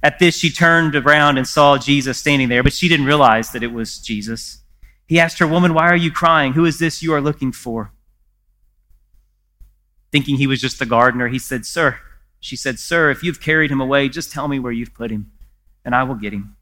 At 0.02 0.20
this, 0.20 0.38
she 0.38 0.50
turned 0.50 0.96
around 0.96 1.38
and 1.38 1.46
saw 1.46 1.78
Jesus 1.78 2.18
standing 2.18 2.48
there, 2.48 2.64
but 2.64 2.72
she 2.72 2.88
didn't 2.88 3.06
realize 3.06 3.52
that 3.52 3.62
it 3.62 3.74
was 3.74 4.00
Jesus. 4.00 4.60
He 5.06 5.20
asked 5.20 5.40
her, 5.40 5.48
Woman, 5.48 5.74
why 5.74 5.90
are 5.90 5.98
you 5.98 6.12
crying? 6.14 6.54
Who 6.54 6.64
is 6.64 6.80
this 6.80 7.04
you 7.04 7.14
are 7.14 7.20
looking 7.20 7.52
for? 7.52 7.92
thinking 10.16 10.38
he 10.38 10.48
was 10.48 10.62
just 10.62 10.80
the 10.80 10.86
gardener, 10.86 11.28
he 11.28 11.38
said, 11.38 11.66
Sir, 11.66 12.00
she 12.46 12.56
said, 12.56 12.78
Sir, 12.78 13.10
if 13.10 13.24
you've 13.24 13.42
carried 13.42 13.72
him 13.72 13.82
away, 13.82 14.08
just 14.08 14.32
tell 14.32 14.48
me 14.48 14.60
where 14.60 14.72
you've 14.72 14.94
put 14.94 15.10
him, 15.10 15.32
and 15.84 15.96
I 15.96 16.04
will 16.04 16.14
get 16.14 16.32
him. 16.32 16.56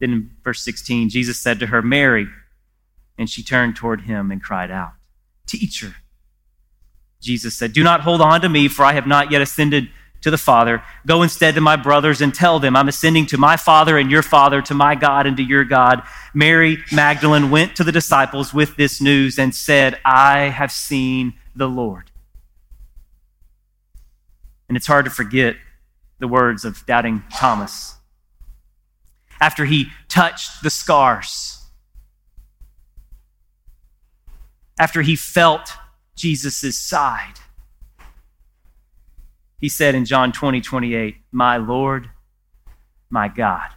Then 0.00 0.12
in 0.12 0.30
verse 0.44 0.60
16, 0.62 1.08
Jesus 1.08 1.38
said 1.38 1.58
to 1.60 1.66
her, 1.68 1.80
Mary. 1.80 2.26
And 3.16 3.30
she 3.30 3.42
turned 3.42 3.76
toward 3.76 4.02
him 4.02 4.30
and 4.30 4.42
cried 4.42 4.70
out, 4.70 4.92
Teacher. 5.46 5.94
Jesus 7.22 7.54
said, 7.54 7.72
Do 7.72 7.82
not 7.82 8.02
hold 8.02 8.20
on 8.20 8.42
to 8.42 8.50
me, 8.50 8.68
for 8.68 8.84
I 8.84 8.92
have 8.92 9.06
not 9.06 9.30
yet 9.30 9.40
ascended 9.40 9.88
to 10.20 10.30
the 10.30 10.36
Father. 10.36 10.82
Go 11.06 11.22
instead 11.22 11.54
to 11.54 11.62
my 11.62 11.76
brothers 11.76 12.20
and 12.20 12.34
tell 12.34 12.58
them, 12.58 12.76
I'm 12.76 12.88
ascending 12.88 13.26
to 13.26 13.38
my 13.38 13.56
Father 13.56 13.96
and 13.96 14.10
your 14.10 14.22
Father, 14.22 14.60
to 14.62 14.74
my 14.74 14.94
God 14.94 15.26
and 15.26 15.38
to 15.38 15.42
your 15.42 15.64
God. 15.64 16.02
Mary 16.34 16.84
Magdalene 16.92 17.50
went 17.50 17.76
to 17.76 17.84
the 17.84 17.92
disciples 17.92 18.52
with 18.52 18.76
this 18.76 19.00
news 19.00 19.38
and 19.38 19.54
said, 19.54 19.98
I 20.04 20.50
have 20.50 20.72
seen 20.72 21.34
the 21.56 21.68
Lord. 21.68 22.10
And 24.68 24.76
it's 24.76 24.86
hard 24.86 25.04
to 25.04 25.10
forget 25.10 25.56
the 26.18 26.28
words 26.28 26.64
of 26.64 26.84
doubting 26.86 27.22
Thomas. 27.32 27.96
After 29.40 29.64
he 29.64 29.88
touched 30.08 30.62
the 30.62 30.70
scars, 30.70 31.66
after 34.78 35.02
he 35.02 35.16
felt 35.16 35.72
Jesus' 36.16 36.78
side, 36.78 37.34
he 39.60 39.68
said 39.68 39.94
in 39.94 40.04
John 40.04 40.32
20, 40.32 40.60
28, 40.60 41.16
My 41.32 41.56
Lord, 41.56 42.10
my 43.10 43.28
God. 43.28 43.70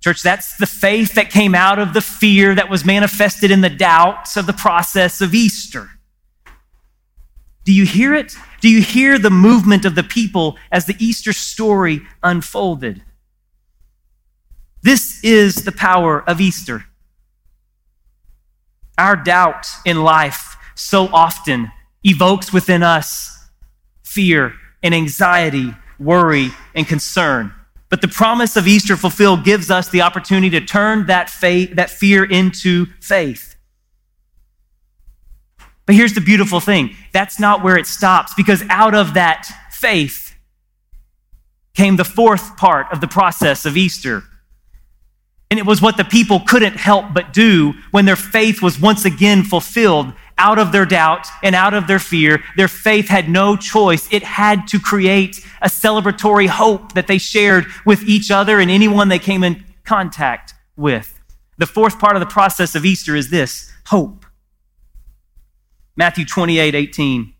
Church, 0.00 0.22
that's 0.22 0.56
the 0.56 0.66
faith 0.66 1.14
that 1.14 1.30
came 1.30 1.54
out 1.54 1.78
of 1.78 1.92
the 1.92 2.00
fear 2.00 2.54
that 2.54 2.70
was 2.70 2.84
manifested 2.84 3.50
in 3.50 3.60
the 3.60 3.70
doubts 3.70 4.36
of 4.36 4.46
the 4.46 4.52
process 4.52 5.20
of 5.20 5.34
Easter. 5.34 5.90
Do 7.68 7.74
you 7.74 7.84
hear 7.84 8.14
it? 8.14 8.34
Do 8.62 8.70
you 8.70 8.80
hear 8.80 9.18
the 9.18 9.28
movement 9.28 9.84
of 9.84 9.94
the 9.94 10.02
people 10.02 10.56
as 10.72 10.86
the 10.86 10.96
Easter 10.98 11.34
story 11.34 12.00
unfolded? 12.22 13.02
This 14.80 15.22
is 15.22 15.54
the 15.66 15.72
power 15.72 16.24
of 16.26 16.40
Easter. 16.40 16.86
Our 18.96 19.16
doubt 19.16 19.66
in 19.84 20.02
life 20.02 20.56
so 20.76 21.08
often 21.08 21.70
evokes 22.02 22.54
within 22.54 22.82
us 22.82 23.50
fear 24.02 24.54
and 24.82 24.94
anxiety, 24.94 25.74
worry, 25.98 26.52
and 26.74 26.88
concern. 26.88 27.52
But 27.90 28.00
the 28.00 28.08
promise 28.08 28.56
of 28.56 28.66
Easter 28.66 28.96
fulfilled 28.96 29.44
gives 29.44 29.70
us 29.70 29.90
the 29.90 30.00
opportunity 30.00 30.58
to 30.58 30.64
turn 30.64 31.04
that, 31.08 31.28
faith, 31.28 31.76
that 31.76 31.90
fear 31.90 32.24
into 32.24 32.86
faith. 33.02 33.56
But 35.88 35.96
here's 35.96 36.12
the 36.12 36.20
beautiful 36.20 36.60
thing 36.60 36.94
that's 37.12 37.40
not 37.40 37.64
where 37.64 37.78
it 37.78 37.86
stops, 37.86 38.34
because 38.36 38.62
out 38.68 38.94
of 38.94 39.14
that 39.14 39.46
faith 39.70 40.36
came 41.72 41.96
the 41.96 42.04
fourth 42.04 42.58
part 42.58 42.92
of 42.92 43.00
the 43.00 43.08
process 43.08 43.64
of 43.64 43.74
Easter. 43.74 44.22
And 45.50 45.58
it 45.58 45.64
was 45.64 45.80
what 45.80 45.96
the 45.96 46.04
people 46.04 46.40
couldn't 46.40 46.76
help 46.76 47.14
but 47.14 47.32
do 47.32 47.72
when 47.90 48.04
their 48.04 48.16
faith 48.16 48.60
was 48.60 48.78
once 48.78 49.06
again 49.06 49.42
fulfilled 49.42 50.12
out 50.36 50.58
of 50.58 50.72
their 50.72 50.84
doubt 50.84 51.26
and 51.42 51.54
out 51.54 51.72
of 51.72 51.86
their 51.86 51.98
fear. 51.98 52.44
Their 52.54 52.68
faith 52.68 53.08
had 53.08 53.30
no 53.30 53.56
choice. 53.56 54.12
It 54.12 54.22
had 54.22 54.68
to 54.68 54.78
create 54.78 55.42
a 55.62 55.68
celebratory 55.68 56.48
hope 56.48 56.92
that 56.92 57.06
they 57.06 57.16
shared 57.16 57.64
with 57.86 58.02
each 58.02 58.30
other 58.30 58.60
and 58.60 58.70
anyone 58.70 59.08
they 59.08 59.18
came 59.18 59.42
in 59.42 59.64
contact 59.84 60.52
with. 60.76 61.18
The 61.56 61.66
fourth 61.66 61.98
part 61.98 62.14
of 62.14 62.20
the 62.20 62.26
process 62.26 62.74
of 62.74 62.84
Easter 62.84 63.16
is 63.16 63.30
this 63.30 63.72
hope. 63.86 64.26
Matthew 65.98 66.24
28 66.24 66.76
18. 66.76 67.34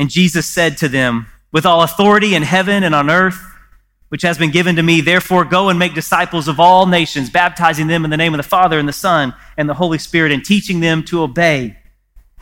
And 0.00 0.10
Jesus 0.10 0.46
said 0.46 0.76
to 0.78 0.88
them, 0.88 1.28
With 1.52 1.64
all 1.64 1.82
authority 1.82 2.34
in 2.34 2.42
heaven 2.42 2.82
and 2.82 2.92
on 2.92 3.08
earth, 3.08 3.40
which 4.08 4.22
has 4.22 4.36
been 4.36 4.50
given 4.50 4.74
to 4.76 4.82
me. 4.82 5.00
Therefore, 5.00 5.44
go 5.44 5.68
and 5.68 5.78
make 5.78 5.94
disciples 5.94 6.48
of 6.48 6.58
all 6.58 6.86
nations, 6.86 7.30
baptizing 7.30 7.86
them 7.86 8.04
in 8.04 8.10
the 8.10 8.16
name 8.16 8.34
of 8.34 8.38
the 8.38 8.42
Father 8.42 8.80
and 8.80 8.88
the 8.88 8.92
Son 8.92 9.32
and 9.56 9.68
the 9.68 9.74
Holy 9.74 9.98
Spirit, 9.98 10.32
and 10.32 10.44
teaching 10.44 10.80
them 10.80 11.04
to 11.04 11.22
obey 11.22 11.78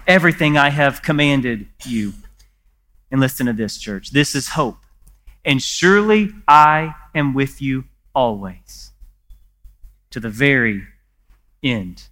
everything 0.06 0.56
I 0.56 0.70
have 0.70 1.02
commanded 1.02 1.66
you. 1.84 2.14
And 3.10 3.20
listen 3.20 3.44
to 3.44 3.52
this, 3.52 3.76
church. 3.76 4.10
This 4.10 4.34
is 4.34 4.48
hope. 4.48 4.78
And 5.44 5.60
surely 5.60 6.30
I 6.48 6.94
am 7.14 7.34
with 7.34 7.60
you 7.60 7.84
always 8.14 8.92
to 10.10 10.18
the 10.18 10.30
very 10.30 10.84
end 11.62 12.08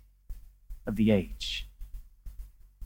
of 0.86 0.96
the 0.96 1.10
age. 1.10 1.68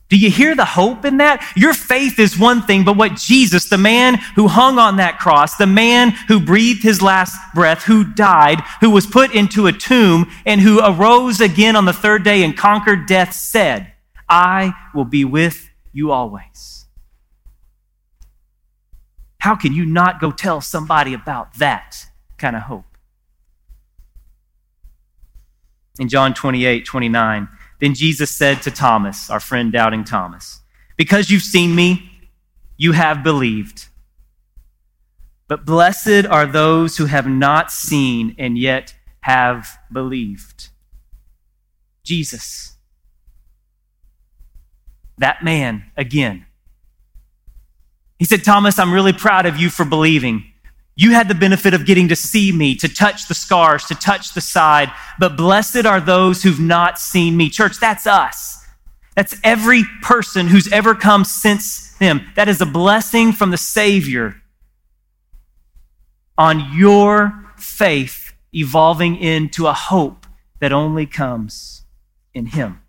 Do 0.09 0.17
you 0.17 0.31
hear 0.31 0.55
the 0.55 0.65
hope 0.65 1.05
in 1.05 1.17
that? 1.17 1.45
Your 1.55 1.73
faith 1.73 2.17
is 2.17 2.37
one 2.37 2.63
thing, 2.63 2.83
but 2.83 2.97
what 2.97 3.15
Jesus, 3.15 3.69
the 3.69 3.77
man 3.77 4.15
who 4.35 4.47
hung 4.47 4.79
on 4.79 4.97
that 4.97 5.19
cross, 5.19 5.55
the 5.55 5.67
man 5.67 6.11
who 6.27 6.39
breathed 6.39 6.81
his 6.81 7.01
last 7.01 7.37
breath, 7.53 7.83
who 7.83 8.03
died, 8.03 8.61
who 8.81 8.89
was 8.89 9.05
put 9.05 9.35
into 9.35 9.67
a 9.67 9.71
tomb, 9.71 10.29
and 10.47 10.61
who 10.61 10.81
arose 10.83 11.39
again 11.39 11.75
on 11.75 11.85
the 11.85 11.93
third 11.93 12.23
day 12.23 12.43
and 12.43 12.57
conquered 12.57 13.05
death, 13.05 13.33
said, 13.33 13.93
I 14.27 14.73
will 14.95 15.05
be 15.05 15.25
with 15.25 15.69
you 15.93 16.11
always. 16.11 16.87
How 19.39 19.55
can 19.55 19.73
you 19.73 19.85
not 19.85 20.19
go 20.19 20.31
tell 20.31 20.59
somebody 20.59 21.13
about 21.13 21.59
that 21.59 22.07
kind 22.37 22.55
of 22.55 22.63
hope? 22.63 22.85
In 25.99 26.09
John 26.09 26.33
28 26.33 26.85
29, 26.85 27.47
then 27.79 27.93
Jesus 27.93 28.29
said 28.29 28.61
to 28.63 28.71
Thomas, 28.71 29.29
our 29.29 29.39
friend 29.39 29.71
doubting 29.71 30.03
Thomas, 30.03 30.61
Because 30.97 31.29
you've 31.31 31.43
seen 31.43 31.75
me, 31.75 32.11
you 32.77 32.91
have 32.91 33.23
believed. 33.23 33.87
But 35.47 35.65
blessed 35.65 36.25
are 36.29 36.45
those 36.45 36.97
who 36.97 37.05
have 37.05 37.27
not 37.27 37.71
seen 37.71 38.35
and 38.37 38.57
yet 38.57 38.95
have 39.21 39.79
believed. 39.91 40.69
Jesus, 42.03 42.77
that 45.17 45.43
man 45.43 45.91
again. 45.97 46.45
He 48.17 48.25
said, 48.25 48.43
Thomas, 48.43 48.77
I'm 48.77 48.93
really 48.93 49.13
proud 49.13 49.45
of 49.45 49.57
you 49.57 49.69
for 49.69 49.85
believing. 49.85 50.48
You 50.99 51.11
had 51.11 51.29
the 51.29 51.33
benefit 51.33 51.73
of 51.73 51.85
getting 51.85 52.09
to 52.09 52.15
see 52.17 52.51
me, 52.51 52.75
to 52.75 52.89
touch 52.89 53.29
the 53.29 53.33
scars, 53.33 53.85
to 53.85 53.95
touch 53.95 54.33
the 54.33 54.41
side, 54.41 54.91
but 55.17 55.37
blessed 55.37 55.85
are 55.85 56.01
those 56.01 56.43
who've 56.43 56.59
not 56.59 56.99
seen 56.99 57.37
me. 57.37 57.49
Church, 57.49 57.79
that's 57.79 58.05
us. 58.05 58.65
That's 59.15 59.33
every 59.41 59.85
person 60.01 60.47
who's 60.47 60.69
ever 60.73 60.93
come 60.93 61.23
since 61.23 61.95
him. 61.99 62.27
That 62.35 62.49
is 62.49 62.59
a 62.59 62.65
blessing 62.65 63.31
from 63.31 63.49
the 63.51 63.57
Savior 63.57 64.41
on 66.37 66.73
your 66.73 67.45
faith 67.55 68.33
evolving 68.53 69.15
into 69.15 69.67
a 69.67 69.73
hope 69.73 70.25
that 70.59 70.73
only 70.73 71.05
comes 71.05 71.85
in 72.33 72.47
him. 72.47 72.81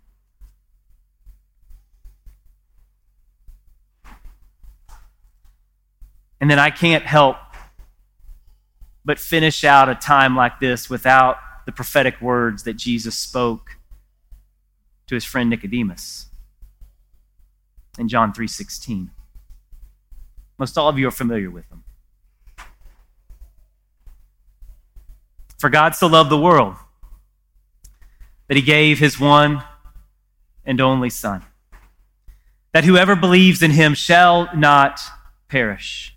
And 6.41 6.51
then 6.51 6.59
I 6.59 6.71
can't 6.71 7.05
help 7.05 7.37
but 9.03 9.19
finish 9.19 9.63
out 9.63 9.89
a 9.89 9.95
time 9.95 10.35
like 10.35 10.59
this 10.59 10.89
without 10.89 11.37
the 11.65 11.71
prophetic 11.71 12.21
words 12.21 12.63
that 12.63 12.73
Jesus 12.73 13.17
spoke 13.17 13.77
to 15.07 15.15
his 15.15 15.25
friend 15.25 15.49
Nicodemus 15.49 16.27
in 17.97 18.07
John 18.07 18.33
3:16. 18.33 19.11
Most 20.57 20.77
all 20.77 20.89
of 20.89 20.97
you 20.97 21.07
are 21.07 21.11
familiar 21.11 21.49
with 21.49 21.67
them. 21.69 21.83
For 25.59 25.69
God 25.69 25.95
so 25.95 26.07
loved 26.07 26.29
the 26.29 26.39
world 26.39 26.75
that 28.47 28.57
he 28.57 28.63
gave 28.63 28.99
his 28.99 29.19
one 29.19 29.63
and 30.65 30.81
only 30.81 31.09
son 31.09 31.43
that 32.73 32.85
whoever 32.85 33.15
believes 33.15 33.61
in 33.61 33.71
him 33.71 33.93
shall 33.93 34.55
not 34.55 34.99
perish 35.47 36.15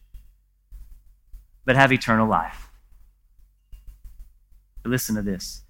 but 1.64 1.76
have 1.76 1.92
eternal 1.92 2.28
life. 2.28 2.63
Listen 4.84 5.14
to 5.16 5.22
this. 5.22 5.62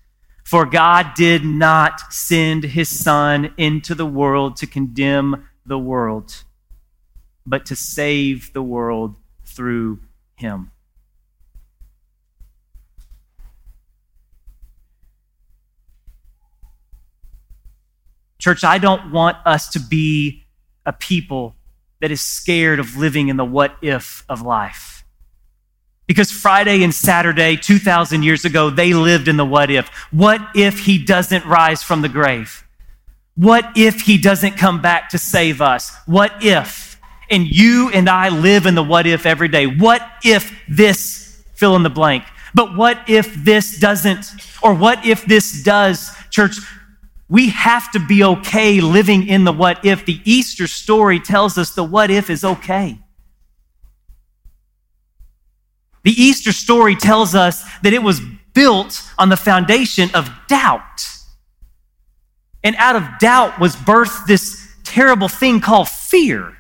For 0.45 0.67
God 0.67 1.15
did 1.15 1.45
not 1.45 2.13
send 2.13 2.65
his 2.65 2.89
Son 2.89 3.55
into 3.57 3.95
the 3.95 4.07
world 4.07 4.57
to 4.57 4.67
condemn 4.67 5.49
the 5.65 5.79
world, 5.79 6.45
but 7.47 7.65
to 7.67 7.77
save 7.77 8.53
the 8.53 8.63
world 8.63 9.17
through 9.47 10.01
him. 10.37 10.71
Church, 18.39 18.63
I 18.63 18.77
don't 18.77 19.11
want 19.11 19.39
us 19.47 19.71
to 19.71 19.81
be 19.81 20.45
a 20.85 20.93
people 20.93 21.57
that 22.01 22.11
is 22.11 22.21
scared 22.21 22.79
of 22.79 22.95
living 22.95 23.29
in 23.29 23.39
the 23.39 23.45
what 23.47 23.77
if 23.81 24.23
of 24.29 24.43
life. 24.43 24.94
Because 26.07 26.31
Friday 26.31 26.83
and 26.83 26.95
Saturday, 26.95 27.57
2,000 27.57 28.23
years 28.23 28.45
ago, 28.45 28.69
they 28.71 28.93
lived 28.93 29.27
in 29.27 29.37
the 29.37 29.45
what 29.45 29.71
if. 29.71 29.89
What 30.11 30.41
if 30.55 30.81
he 30.81 31.03
doesn't 31.03 31.47
rise 31.47 31.83
from 31.83 32.03
the 32.03 32.09
grave? 32.09 32.65
What 33.37 33.73
if 33.77 34.03
he 34.03 34.19
doesn't 34.19 34.57
come 34.57 34.83
back 34.83 35.09
to 35.11 35.19
save 35.19 35.61
us? 35.61 35.95
What 36.07 36.45
if? 36.45 37.01
And 37.31 37.47
you 37.47 37.91
and 37.91 38.09
I 38.09 38.29
live 38.29 38.67
in 38.67 38.75
the 38.75 38.83
what 38.83 39.07
if 39.07 39.25
every 39.25 39.49
day. 39.49 39.67
What 39.67 40.03
if 40.23 40.53
this, 40.69 41.43
fill 41.55 41.75
in 41.75 41.83
the 41.83 41.91
blank? 41.91 42.25
But 42.55 42.77
what 42.77 43.09
if 43.09 43.35
this 43.35 43.79
doesn't? 43.81 44.27
Or 44.63 44.75
what 44.75 45.05
if 45.07 45.25
this 45.25 45.63
does? 45.63 46.13
Church, 46.31 46.57
we 47.29 47.49
have 47.49 47.91
to 47.93 47.99
be 47.99 48.23
okay 48.23 48.81
living 48.81 49.27
in 49.27 49.45
the 49.45 49.53
what 49.53 49.85
if. 49.85 50.05
The 50.05 50.21
Easter 50.25 50.67
story 50.67 51.19
tells 51.19 51.59
us 51.59 51.75
the 51.75 51.83
what 51.83 52.11
if 52.11 52.31
is 52.31 52.45
okay. 52.45 52.99
The 56.05 56.13
Easter 56.13 56.53
story 56.53 56.95
tells 56.95 57.35
us 57.35 57.65
that 57.81 57.93
it 57.93 58.03
was 58.03 58.21
built 58.53 59.03
on 59.19 59.31
the 59.31 59.37
foundation 59.37 60.11
of 60.15 60.31
doubt. 60.49 61.09
And 62.63 62.77
out 62.77 62.97
of 62.97 63.19
doubt 63.19 63.59
was 63.59 63.75
birthed 63.75 64.27
this 64.27 64.69
terrible 64.85 65.29
thing 65.29 65.61
called 65.61 65.89
fear. 65.89 66.57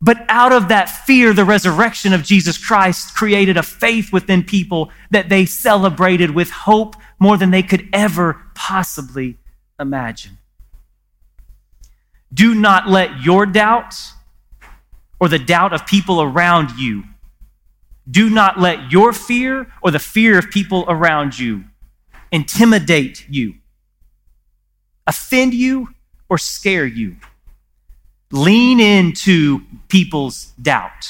But 0.00 0.24
out 0.28 0.52
of 0.52 0.68
that 0.68 0.88
fear, 0.88 1.32
the 1.32 1.44
resurrection 1.44 2.12
of 2.12 2.22
Jesus 2.22 2.58
Christ 2.58 3.14
created 3.14 3.56
a 3.56 3.62
faith 3.62 4.12
within 4.12 4.42
people 4.42 4.90
that 5.10 5.28
they 5.28 5.46
celebrated 5.46 6.30
with 6.30 6.50
hope 6.50 6.96
more 7.18 7.36
than 7.36 7.50
they 7.50 7.62
could 7.62 7.88
ever 7.92 8.40
possibly 8.54 9.38
imagine. 9.80 10.38
Do 12.32 12.54
not 12.54 12.88
let 12.88 13.22
your 13.22 13.46
doubt 13.46 13.94
or 15.18 15.28
the 15.28 15.38
doubt 15.38 15.72
of 15.72 15.86
people 15.86 16.20
around 16.20 16.72
you 16.72 17.04
do 18.10 18.28
not 18.28 18.60
let 18.60 18.92
your 18.92 19.12
fear 19.12 19.72
or 19.82 19.90
the 19.90 19.98
fear 19.98 20.38
of 20.38 20.50
people 20.50 20.84
around 20.88 21.38
you 21.38 21.64
intimidate 22.30 23.26
you, 23.28 23.54
offend 25.06 25.54
you, 25.54 25.88
or 26.28 26.36
scare 26.36 26.86
you. 26.86 27.16
Lean 28.32 28.80
into 28.80 29.60
people's 29.88 30.46
doubt. 30.60 31.06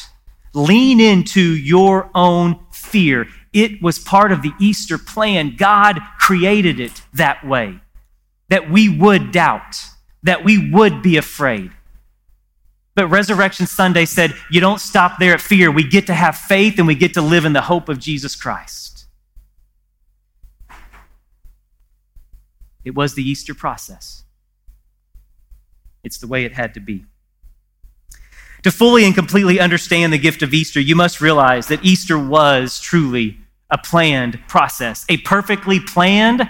Lean 0.53 1.01
into 1.01 1.41
your 1.41 2.11
own 2.15 2.61
fear. 2.71 3.27
It 3.53 3.83
was 3.83 3.99
part 3.99 4.33
of 4.33 4.43
the 4.43 4.53
Easter 4.61 4.99
plan. 4.99 5.55
God 5.57 5.99
created 6.19 6.79
it 6.79 7.03
that 7.15 7.47
way, 7.47 7.81
that 8.51 8.71
we 8.71 8.89
would 8.89 9.33
doubt, 9.33 9.77
that 10.23 10.45
we 10.45 10.71
would 10.71 11.01
be 11.03 11.17
afraid. 11.17 11.71
But 12.95 13.09
Resurrection 13.09 13.67
Sunday 13.67 14.05
said, 14.05 14.35
you 14.51 14.61
don't 14.61 14.81
stop 14.81 15.19
there 15.19 15.35
at 15.35 15.41
fear. 15.41 15.71
We 15.71 15.83
get 15.83 16.07
to 16.07 16.15
have 16.15 16.37
faith 16.37 16.79
and 16.79 16.87
we 16.87 16.95
get 16.95 17.15
to 17.15 17.23
live 17.23 17.45
in 17.45 17.53
the 17.53 17.63
hope 17.63 17.89
of 17.89 17.99
Jesus 17.99 18.37
Christ. 18.37 19.07
It 22.85 22.95
was 22.95 23.15
the 23.15 23.29
Easter 23.29 23.55
process, 23.55 24.25
it's 26.05 26.19
the 26.19 26.27
way 26.27 26.45
it 26.45 26.53
had 26.53 26.75
to 26.75 26.81
be. 26.81 27.07
To 28.63 28.71
fully 28.71 29.05
and 29.05 29.15
completely 29.15 29.61
understand 29.61 30.13
the 30.13 30.19
gift 30.19 30.43
of 30.43 30.55
Easter, 30.55 30.81
you 30.81 30.97
must 30.97 31.21
realize 31.21 31.67
that 31.67 31.85
Easter 31.85 32.19
was 32.19 32.79
truly 32.81 33.39
a 33.71 33.77
planned 33.77 34.39
process, 34.49 35.05
a 35.09 35.19
perfectly 35.19 35.81
planned 35.81 36.49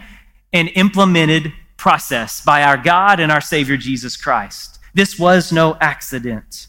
and 0.53 0.71
implemented 0.75 1.53
process 1.77 2.41
by 2.41 2.63
our 2.63 2.77
God 2.77 3.19
and 3.19 3.33
our 3.33 3.41
Savior 3.41 3.77
Jesus 3.77 4.17
Christ. 4.17 4.74
This 4.95 5.19
was 5.19 5.53
no 5.53 5.77
accident. 5.81 6.69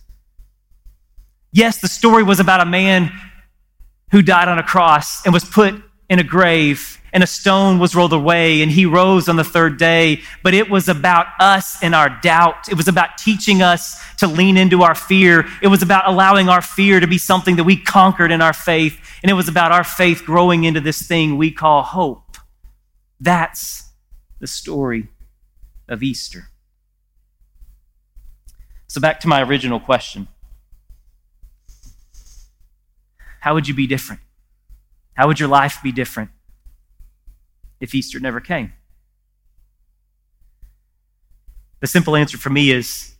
Yes, 1.52 1.80
the 1.80 1.88
story 1.88 2.24
was 2.24 2.40
about 2.40 2.60
a 2.60 2.66
man 2.66 3.12
who 4.12 4.22
died 4.22 4.48
on 4.48 4.60
a 4.60 4.64
cross 4.64 5.24
and 5.26 5.34
was 5.34 5.46
put 5.46 5.76
in 6.10 6.20
a 6.20 6.24
grave 6.24 7.00
and 7.16 7.24
a 7.24 7.28
stone 7.28 7.80
was 7.80 7.96
rolled 7.96 8.12
away 8.12 8.62
and 8.62 8.70
he 8.70 8.86
rose 8.86 9.30
on 9.30 9.38
the 9.38 9.44
third 9.44 9.78
day. 9.78 10.22
But 10.44 10.54
it 10.54 10.70
was 10.70 10.90
about 10.90 11.28
us 11.40 11.82
and 11.82 11.96
our 11.96 12.10
doubt. 12.22 12.68
It 12.70 12.76
was 12.76 12.90
about 12.90 13.18
teaching 13.18 13.62
us 13.62 14.04
to 14.18 14.28
lean 14.28 14.58
into 14.58 14.84
our 14.84 14.96
fear. 14.96 15.46
It 15.62 15.68
was 15.68 15.82
about 15.82 16.10
allowing 16.10 16.50
our 16.50 16.62
fear 16.62 17.00
to 17.00 17.08
be 17.08 17.18
something 17.18 17.56
that 17.56 17.64
we 17.64 17.78
conquered 17.78 18.34
in 18.34 18.42
our 18.42 18.52
faith. 18.52 19.00
And 19.24 19.30
it 19.30 19.34
was 19.34 19.48
about 19.48 19.72
our 19.72 19.86
faith 19.86 20.24
growing 20.26 20.66
into 20.66 20.82
this 20.82 21.02
thing 21.02 21.38
we 21.38 21.52
call 21.52 21.84
hope. 21.84 22.38
That's 23.22 23.92
the 24.42 24.48
story 24.48 25.08
of 25.88 26.04
Easter. 26.04 26.50
So, 28.95 29.01
back 29.01 29.19
to 29.19 29.27
my 29.27 29.41
original 29.43 29.81
question 29.81 30.29
How 33.41 33.53
would 33.53 33.67
you 33.67 33.73
be 33.73 33.88
different? 33.88 34.21
How 35.15 35.27
would 35.27 35.38
your 35.38 35.49
life 35.49 35.79
be 35.84 35.91
different 35.91 36.29
if 37.81 37.93
Easter 37.93 38.21
never 38.21 38.39
came? 38.39 38.71
The 41.81 41.88
simple 41.88 42.15
answer 42.15 42.38
for 42.38 42.49
me 42.49 42.71
is 42.71 43.13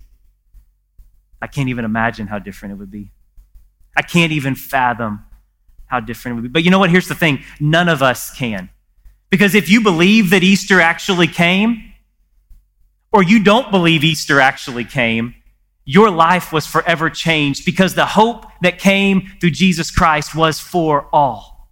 I 1.42 1.48
can't 1.48 1.68
even 1.68 1.84
imagine 1.84 2.28
how 2.28 2.40
different 2.40 2.76
it 2.76 2.78
would 2.78 2.90
be. 2.90 3.12
I 3.98 4.02
can't 4.02 4.32
even 4.32 4.56
fathom 4.56 5.26
how 5.88 6.00
different 6.00 6.36
it 6.38 6.42
would 6.42 6.44
be. 6.44 6.54
But 6.54 6.64
you 6.64 6.72
know 6.72 6.80
what? 6.80 6.90
Here's 6.90 7.10
the 7.10 7.16
thing 7.16 7.44
none 7.60 7.90
of 7.90 8.02
us 8.02 8.34
can. 8.34 8.70
Because 9.30 9.56
if 9.56 9.68
you 9.68 9.82
believe 9.82 10.30
that 10.30 10.42
Easter 10.42 10.80
actually 10.80 11.28
came, 11.28 11.92
or 13.12 13.22
you 13.22 13.44
don't 13.44 13.72
believe 13.72 14.06
Easter 14.06 14.40
actually 14.40 14.86
came, 14.86 15.36
your 15.86 16.10
life 16.10 16.52
was 16.52 16.66
forever 16.66 17.12
changed 17.12 17.64
because 17.64 17.94
the 17.94 18.08
hope 18.08 18.48
that 18.62 18.80
came 18.80 19.32
through 19.40 19.52
Jesus 19.52 19.92
Christ 19.92 20.36
was 20.36 20.60
for 20.60 21.08
all. 21.14 21.70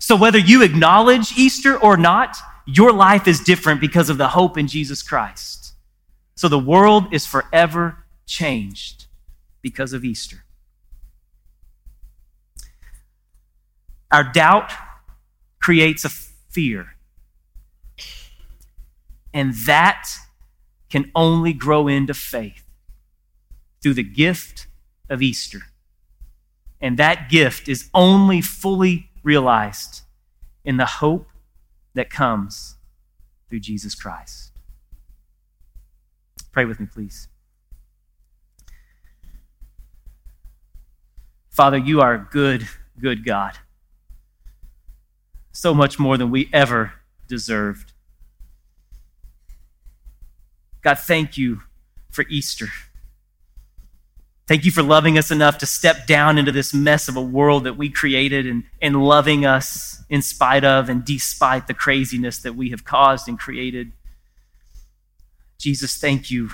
So, 0.00 0.16
whether 0.16 0.38
you 0.38 0.62
acknowledge 0.62 1.38
Easter 1.38 1.78
or 1.78 1.96
not, 1.96 2.36
your 2.66 2.92
life 2.92 3.28
is 3.28 3.38
different 3.38 3.80
because 3.80 4.10
of 4.10 4.18
the 4.18 4.28
hope 4.28 4.58
in 4.58 4.66
Jesus 4.66 5.00
Christ. 5.00 5.74
So, 6.34 6.48
the 6.48 6.58
world 6.58 7.14
is 7.14 7.24
forever 7.24 8.04
changed 8.26 9.06
because 9.62 9.92
of 9.92 10.04
Easter. 10.04 10.44
Our 14.10 14.24
doubt 14.24 14.72
creates 15.60 16.04
a 16.04 16.08
fear, 16.08 16.96
and 19.32 19.54
that 19.66 20.08
can 20.92 21.10
only 21.14 21.54
grow 21.54 21.88
into 21.88 22.12
faith 22.12 22.64
through 23.82 23.94
the 23.94 24.02
gift 24.02 24.66
of 25.08 25.22
Easter. 25.22 25.62
And 26.82 26.98
that 26.98 27.30
gift 27.30 27.66
is 27.66 27.88
only 27.94 28.42
fully 28.42 29.08
realized 29.22 30.02
in 30.66 30.76
the 30.76 30.84
hope 30.84 31.28
that 31.94 32.10
comes 32.10 32.76
through 33.48 33.60
Jesus 33.60 33.94
Christ. 33.94 34.52
Pray 36.52 36.66
with 36.66 36.78
me, 36.78 36.84
please. 36.84 37.26
Father, 41.48 41.78
you 41.78 42.02
are 42.02 42.12
a 42.12 42.28
good, 42.30 42.68
good 43.00 43.24
God. 43.24 43.56
So 45.52 45.72
much 45.72 45.98
more 45.98 46.18
than 46.18 46.30
we 46.30 46.50
ever 46.52 46.92
deserved. 47.28 47.91
God, 50.82 50.98
thank 50.98 51.38
you 51.38 51.62
for 52.10 52.24
Easter. 52.28 52.66
Thank 54.48 54.64
you 54.64 54.72
for 54.72 54.82
loving 54.82 55.16
us 55.16 55.30
enough 55.30 55.58
to 55.58 55.66
step 55.66 56.06
down 56.06 56.36
into 56.36 56.50
this 56.50 56.74
mess 56.74 57.08
of 57.08 57.16
a 57.16 57.22
world 57.22 57.64
that 57.64 57.78
we 57.78 57.88
created 57.88 58.46
and, 58.46 58.64
and 58.82 59.02
loving 59.02 59.46
us 59.46 60.02
in 60.10 60.20
spite 60.20 60.64
of 60.64 60.88
and 60.88 61.04
despite 61.04 61.68
the 61.68 61.74
craziness 61.74 62.38
that 62.38 62.56
we 62.56 62.70
have 62.70 62.84
caused 62.84 63.28
and 63.28 63.38
created. 63.38 63.92
Jesus, 65.58 65.96
thank 65.96 66.30
you 66.30 66.50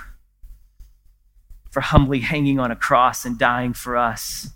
for 1.71 1.81
humbly 1.81 2.19
hanging 2.19 2.59
on 2.59 2.71
a 2.71 2.75
cross 2.75 3.25
and 3.25 3.39
dying 3.39 3.73
for 3.73 3.97
us, 3.97 4.49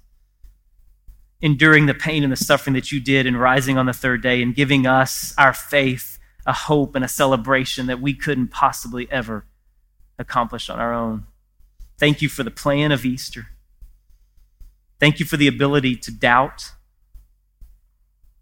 enduring 1.41 1.87
the 1.87 1.93
pain 1.95 2.23
and 2.23 2.31
the 2.31 2.37
suffering 2.37 2.75
that 2.75 2.91
you 2.91 2.99
did 2.99 3.25
and 3.25 3.39
rising 3.39 3.79
on 3.79 3.87
the 3.87 3.93
third 3.93 4.21
day 4.21 4.43
and 4.43 4.55
giving 4.55 4.85
us 4.85 5.33
our 5.39 5.53
faith, 5.53 6.19
a 6.45 6.53
hope, 6.53 6.95
and 6.95 7.03
a 7.03 7.07
celebration 7.07 7.87
that 7.87 7.99
we 7.99 8.13
couldn't 8.13 8.49
possibly 8.49 9.11
ever 9.11 9.45
accomplish 10.17 10.69
on 10.69 10.79
our 10.79 10.93
own. 10.93 11.25
Thank 11.97 12.21
you 12.21 12.29
for 12.29 12.43
the 12.43 12.51
plan 12.51 12.91
of 12.91 13.05
Easter. 13.05 13.47
Thank 14.99 15.19
you 15.19 15.25
for 15.25 15.37
the 15.37 15.47
ability 15.47 15.95
to 15.97 16.11
doubt. 16.11 16.71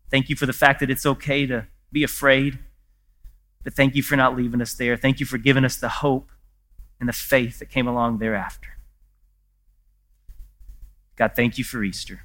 Thank 0.09 0.29
you 0.29 0.35
for 0.35 0.45
the 0.45 0.53
fact 0.53 0.79
that 0.81 0.89
it's 0.89 1.05
okay 1.05 1.45
to 1.45 1.67
be 1.91 2.03
afraid. 2.03 2.59
But 3.63 3.73
thank 3.73 3.95
you 3.95 4.03
for 4.03 4.15
not 4.15 4.35
leaving 4.35 4.61
us 4.61 4.73
there. 4.73 4.97
Thank 4.97 5.19
you 5.19 5.25
for 5.25 5.37
giving 5.37 5.65
us 5.65 5.77
the 5.77 5.89
hope 5.89 6.31
and 6.99 7.07
the 7.07 7.13
faith 7.13 7.59
that 7.59 7.69
came 7.69 7.87
along 7.87 8.17
thereafter. 8.17 8.69
God, 11.15 11.33
thank 11.35 11.57
you 11.57 11.63
for 11.63 11.83
Easter. 11.83 12.21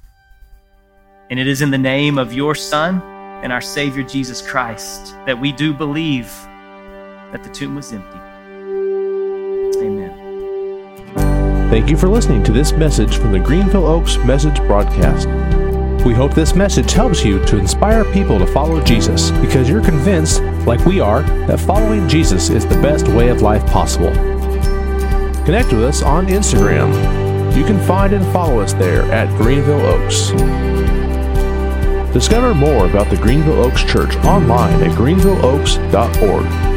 And 1.29 1.39
it 1.39 1.47
is 1.47 1.61
in 1.61 1.71
the 1.71 1.77
name 1.77 2.17
of 2.17 2.33
your 2.33 2.55
Son 2.55 3.01
and 3.43 3.51
our 3.51 3.61
Savior 3.61 4.03
Jesus 4.03 4.41
Christ 4.41 5.13
that 5.25 5.39
we 5.39 5.51
do 5.51 5.73
believe 5.73 6.27
that 7.31 7.43
the 7.43 7.49
tomb 7.49 7.75
was 7.75 7.91
empty. 7.91 8.26
Thank 11.69 11.89
you 11.89 11.97
for 11.97 12.07
listening 12.07 12.45
to 12.45 12.53
this 12.53 12.71
message 12.71 13.17
from 13.17 13.33
the 13.33 13.39
Greenville 13.39 13.85
Oaks 13.85 14.15
Message 14.19 14.55
Broadcast. 14.67 15.27
We 16.05 16.13
hope 16.13 16.33
this 16.33 16.55
message 16.55 16.93
helps 16.93 17.25
you 17.25 17.43
to 17.45 17.57
inspire 17.57 18.05
people 18.13 18.39
to 18.39 18.47
follow 18.47 18.81
Jesus 18.81 19.31
because 19.31 19.67
you're 19.67 19.83
convinced, 19.83 20.41
like 20.65 20.85
we 20.85 21.01
are, 21.01 21.23
that 21.47 21.59
following 21.59 22.07
Jesus 22.07 22.49
is 22.49 22.65
the 22.65 22.81
best 22.81 23.09
way 23.09 23.27
of 23.27 23.41
life 23.41 23.65
possible. 23.67 24.13
Connect 25.43 25.73
with 25.73 25.83
us 25.83 26.01
on 26.01 26.27
Instagram. 26.27 26.87
You 27.53 27.65
can 27.65 27.85
find 27.85 28.13
and 28.13 28.25
follow 28.31 28.61
us 28.61 28.71
there 28.71 29.01
at 29.11 29.27
Greenville 29.37 29.85
Oaks. 29.85 30.29
Discover 32.13 32.53
more 32.55 32.85
about 32.85 33.09
the 33.09 33.17
Greenville 33.17 33.61
Oaks 33.61 33.83
Church 33.83 34.15
online 34.23 34.81
at 34.83 34.91
greenvilleoaks.org. 34.97 36.76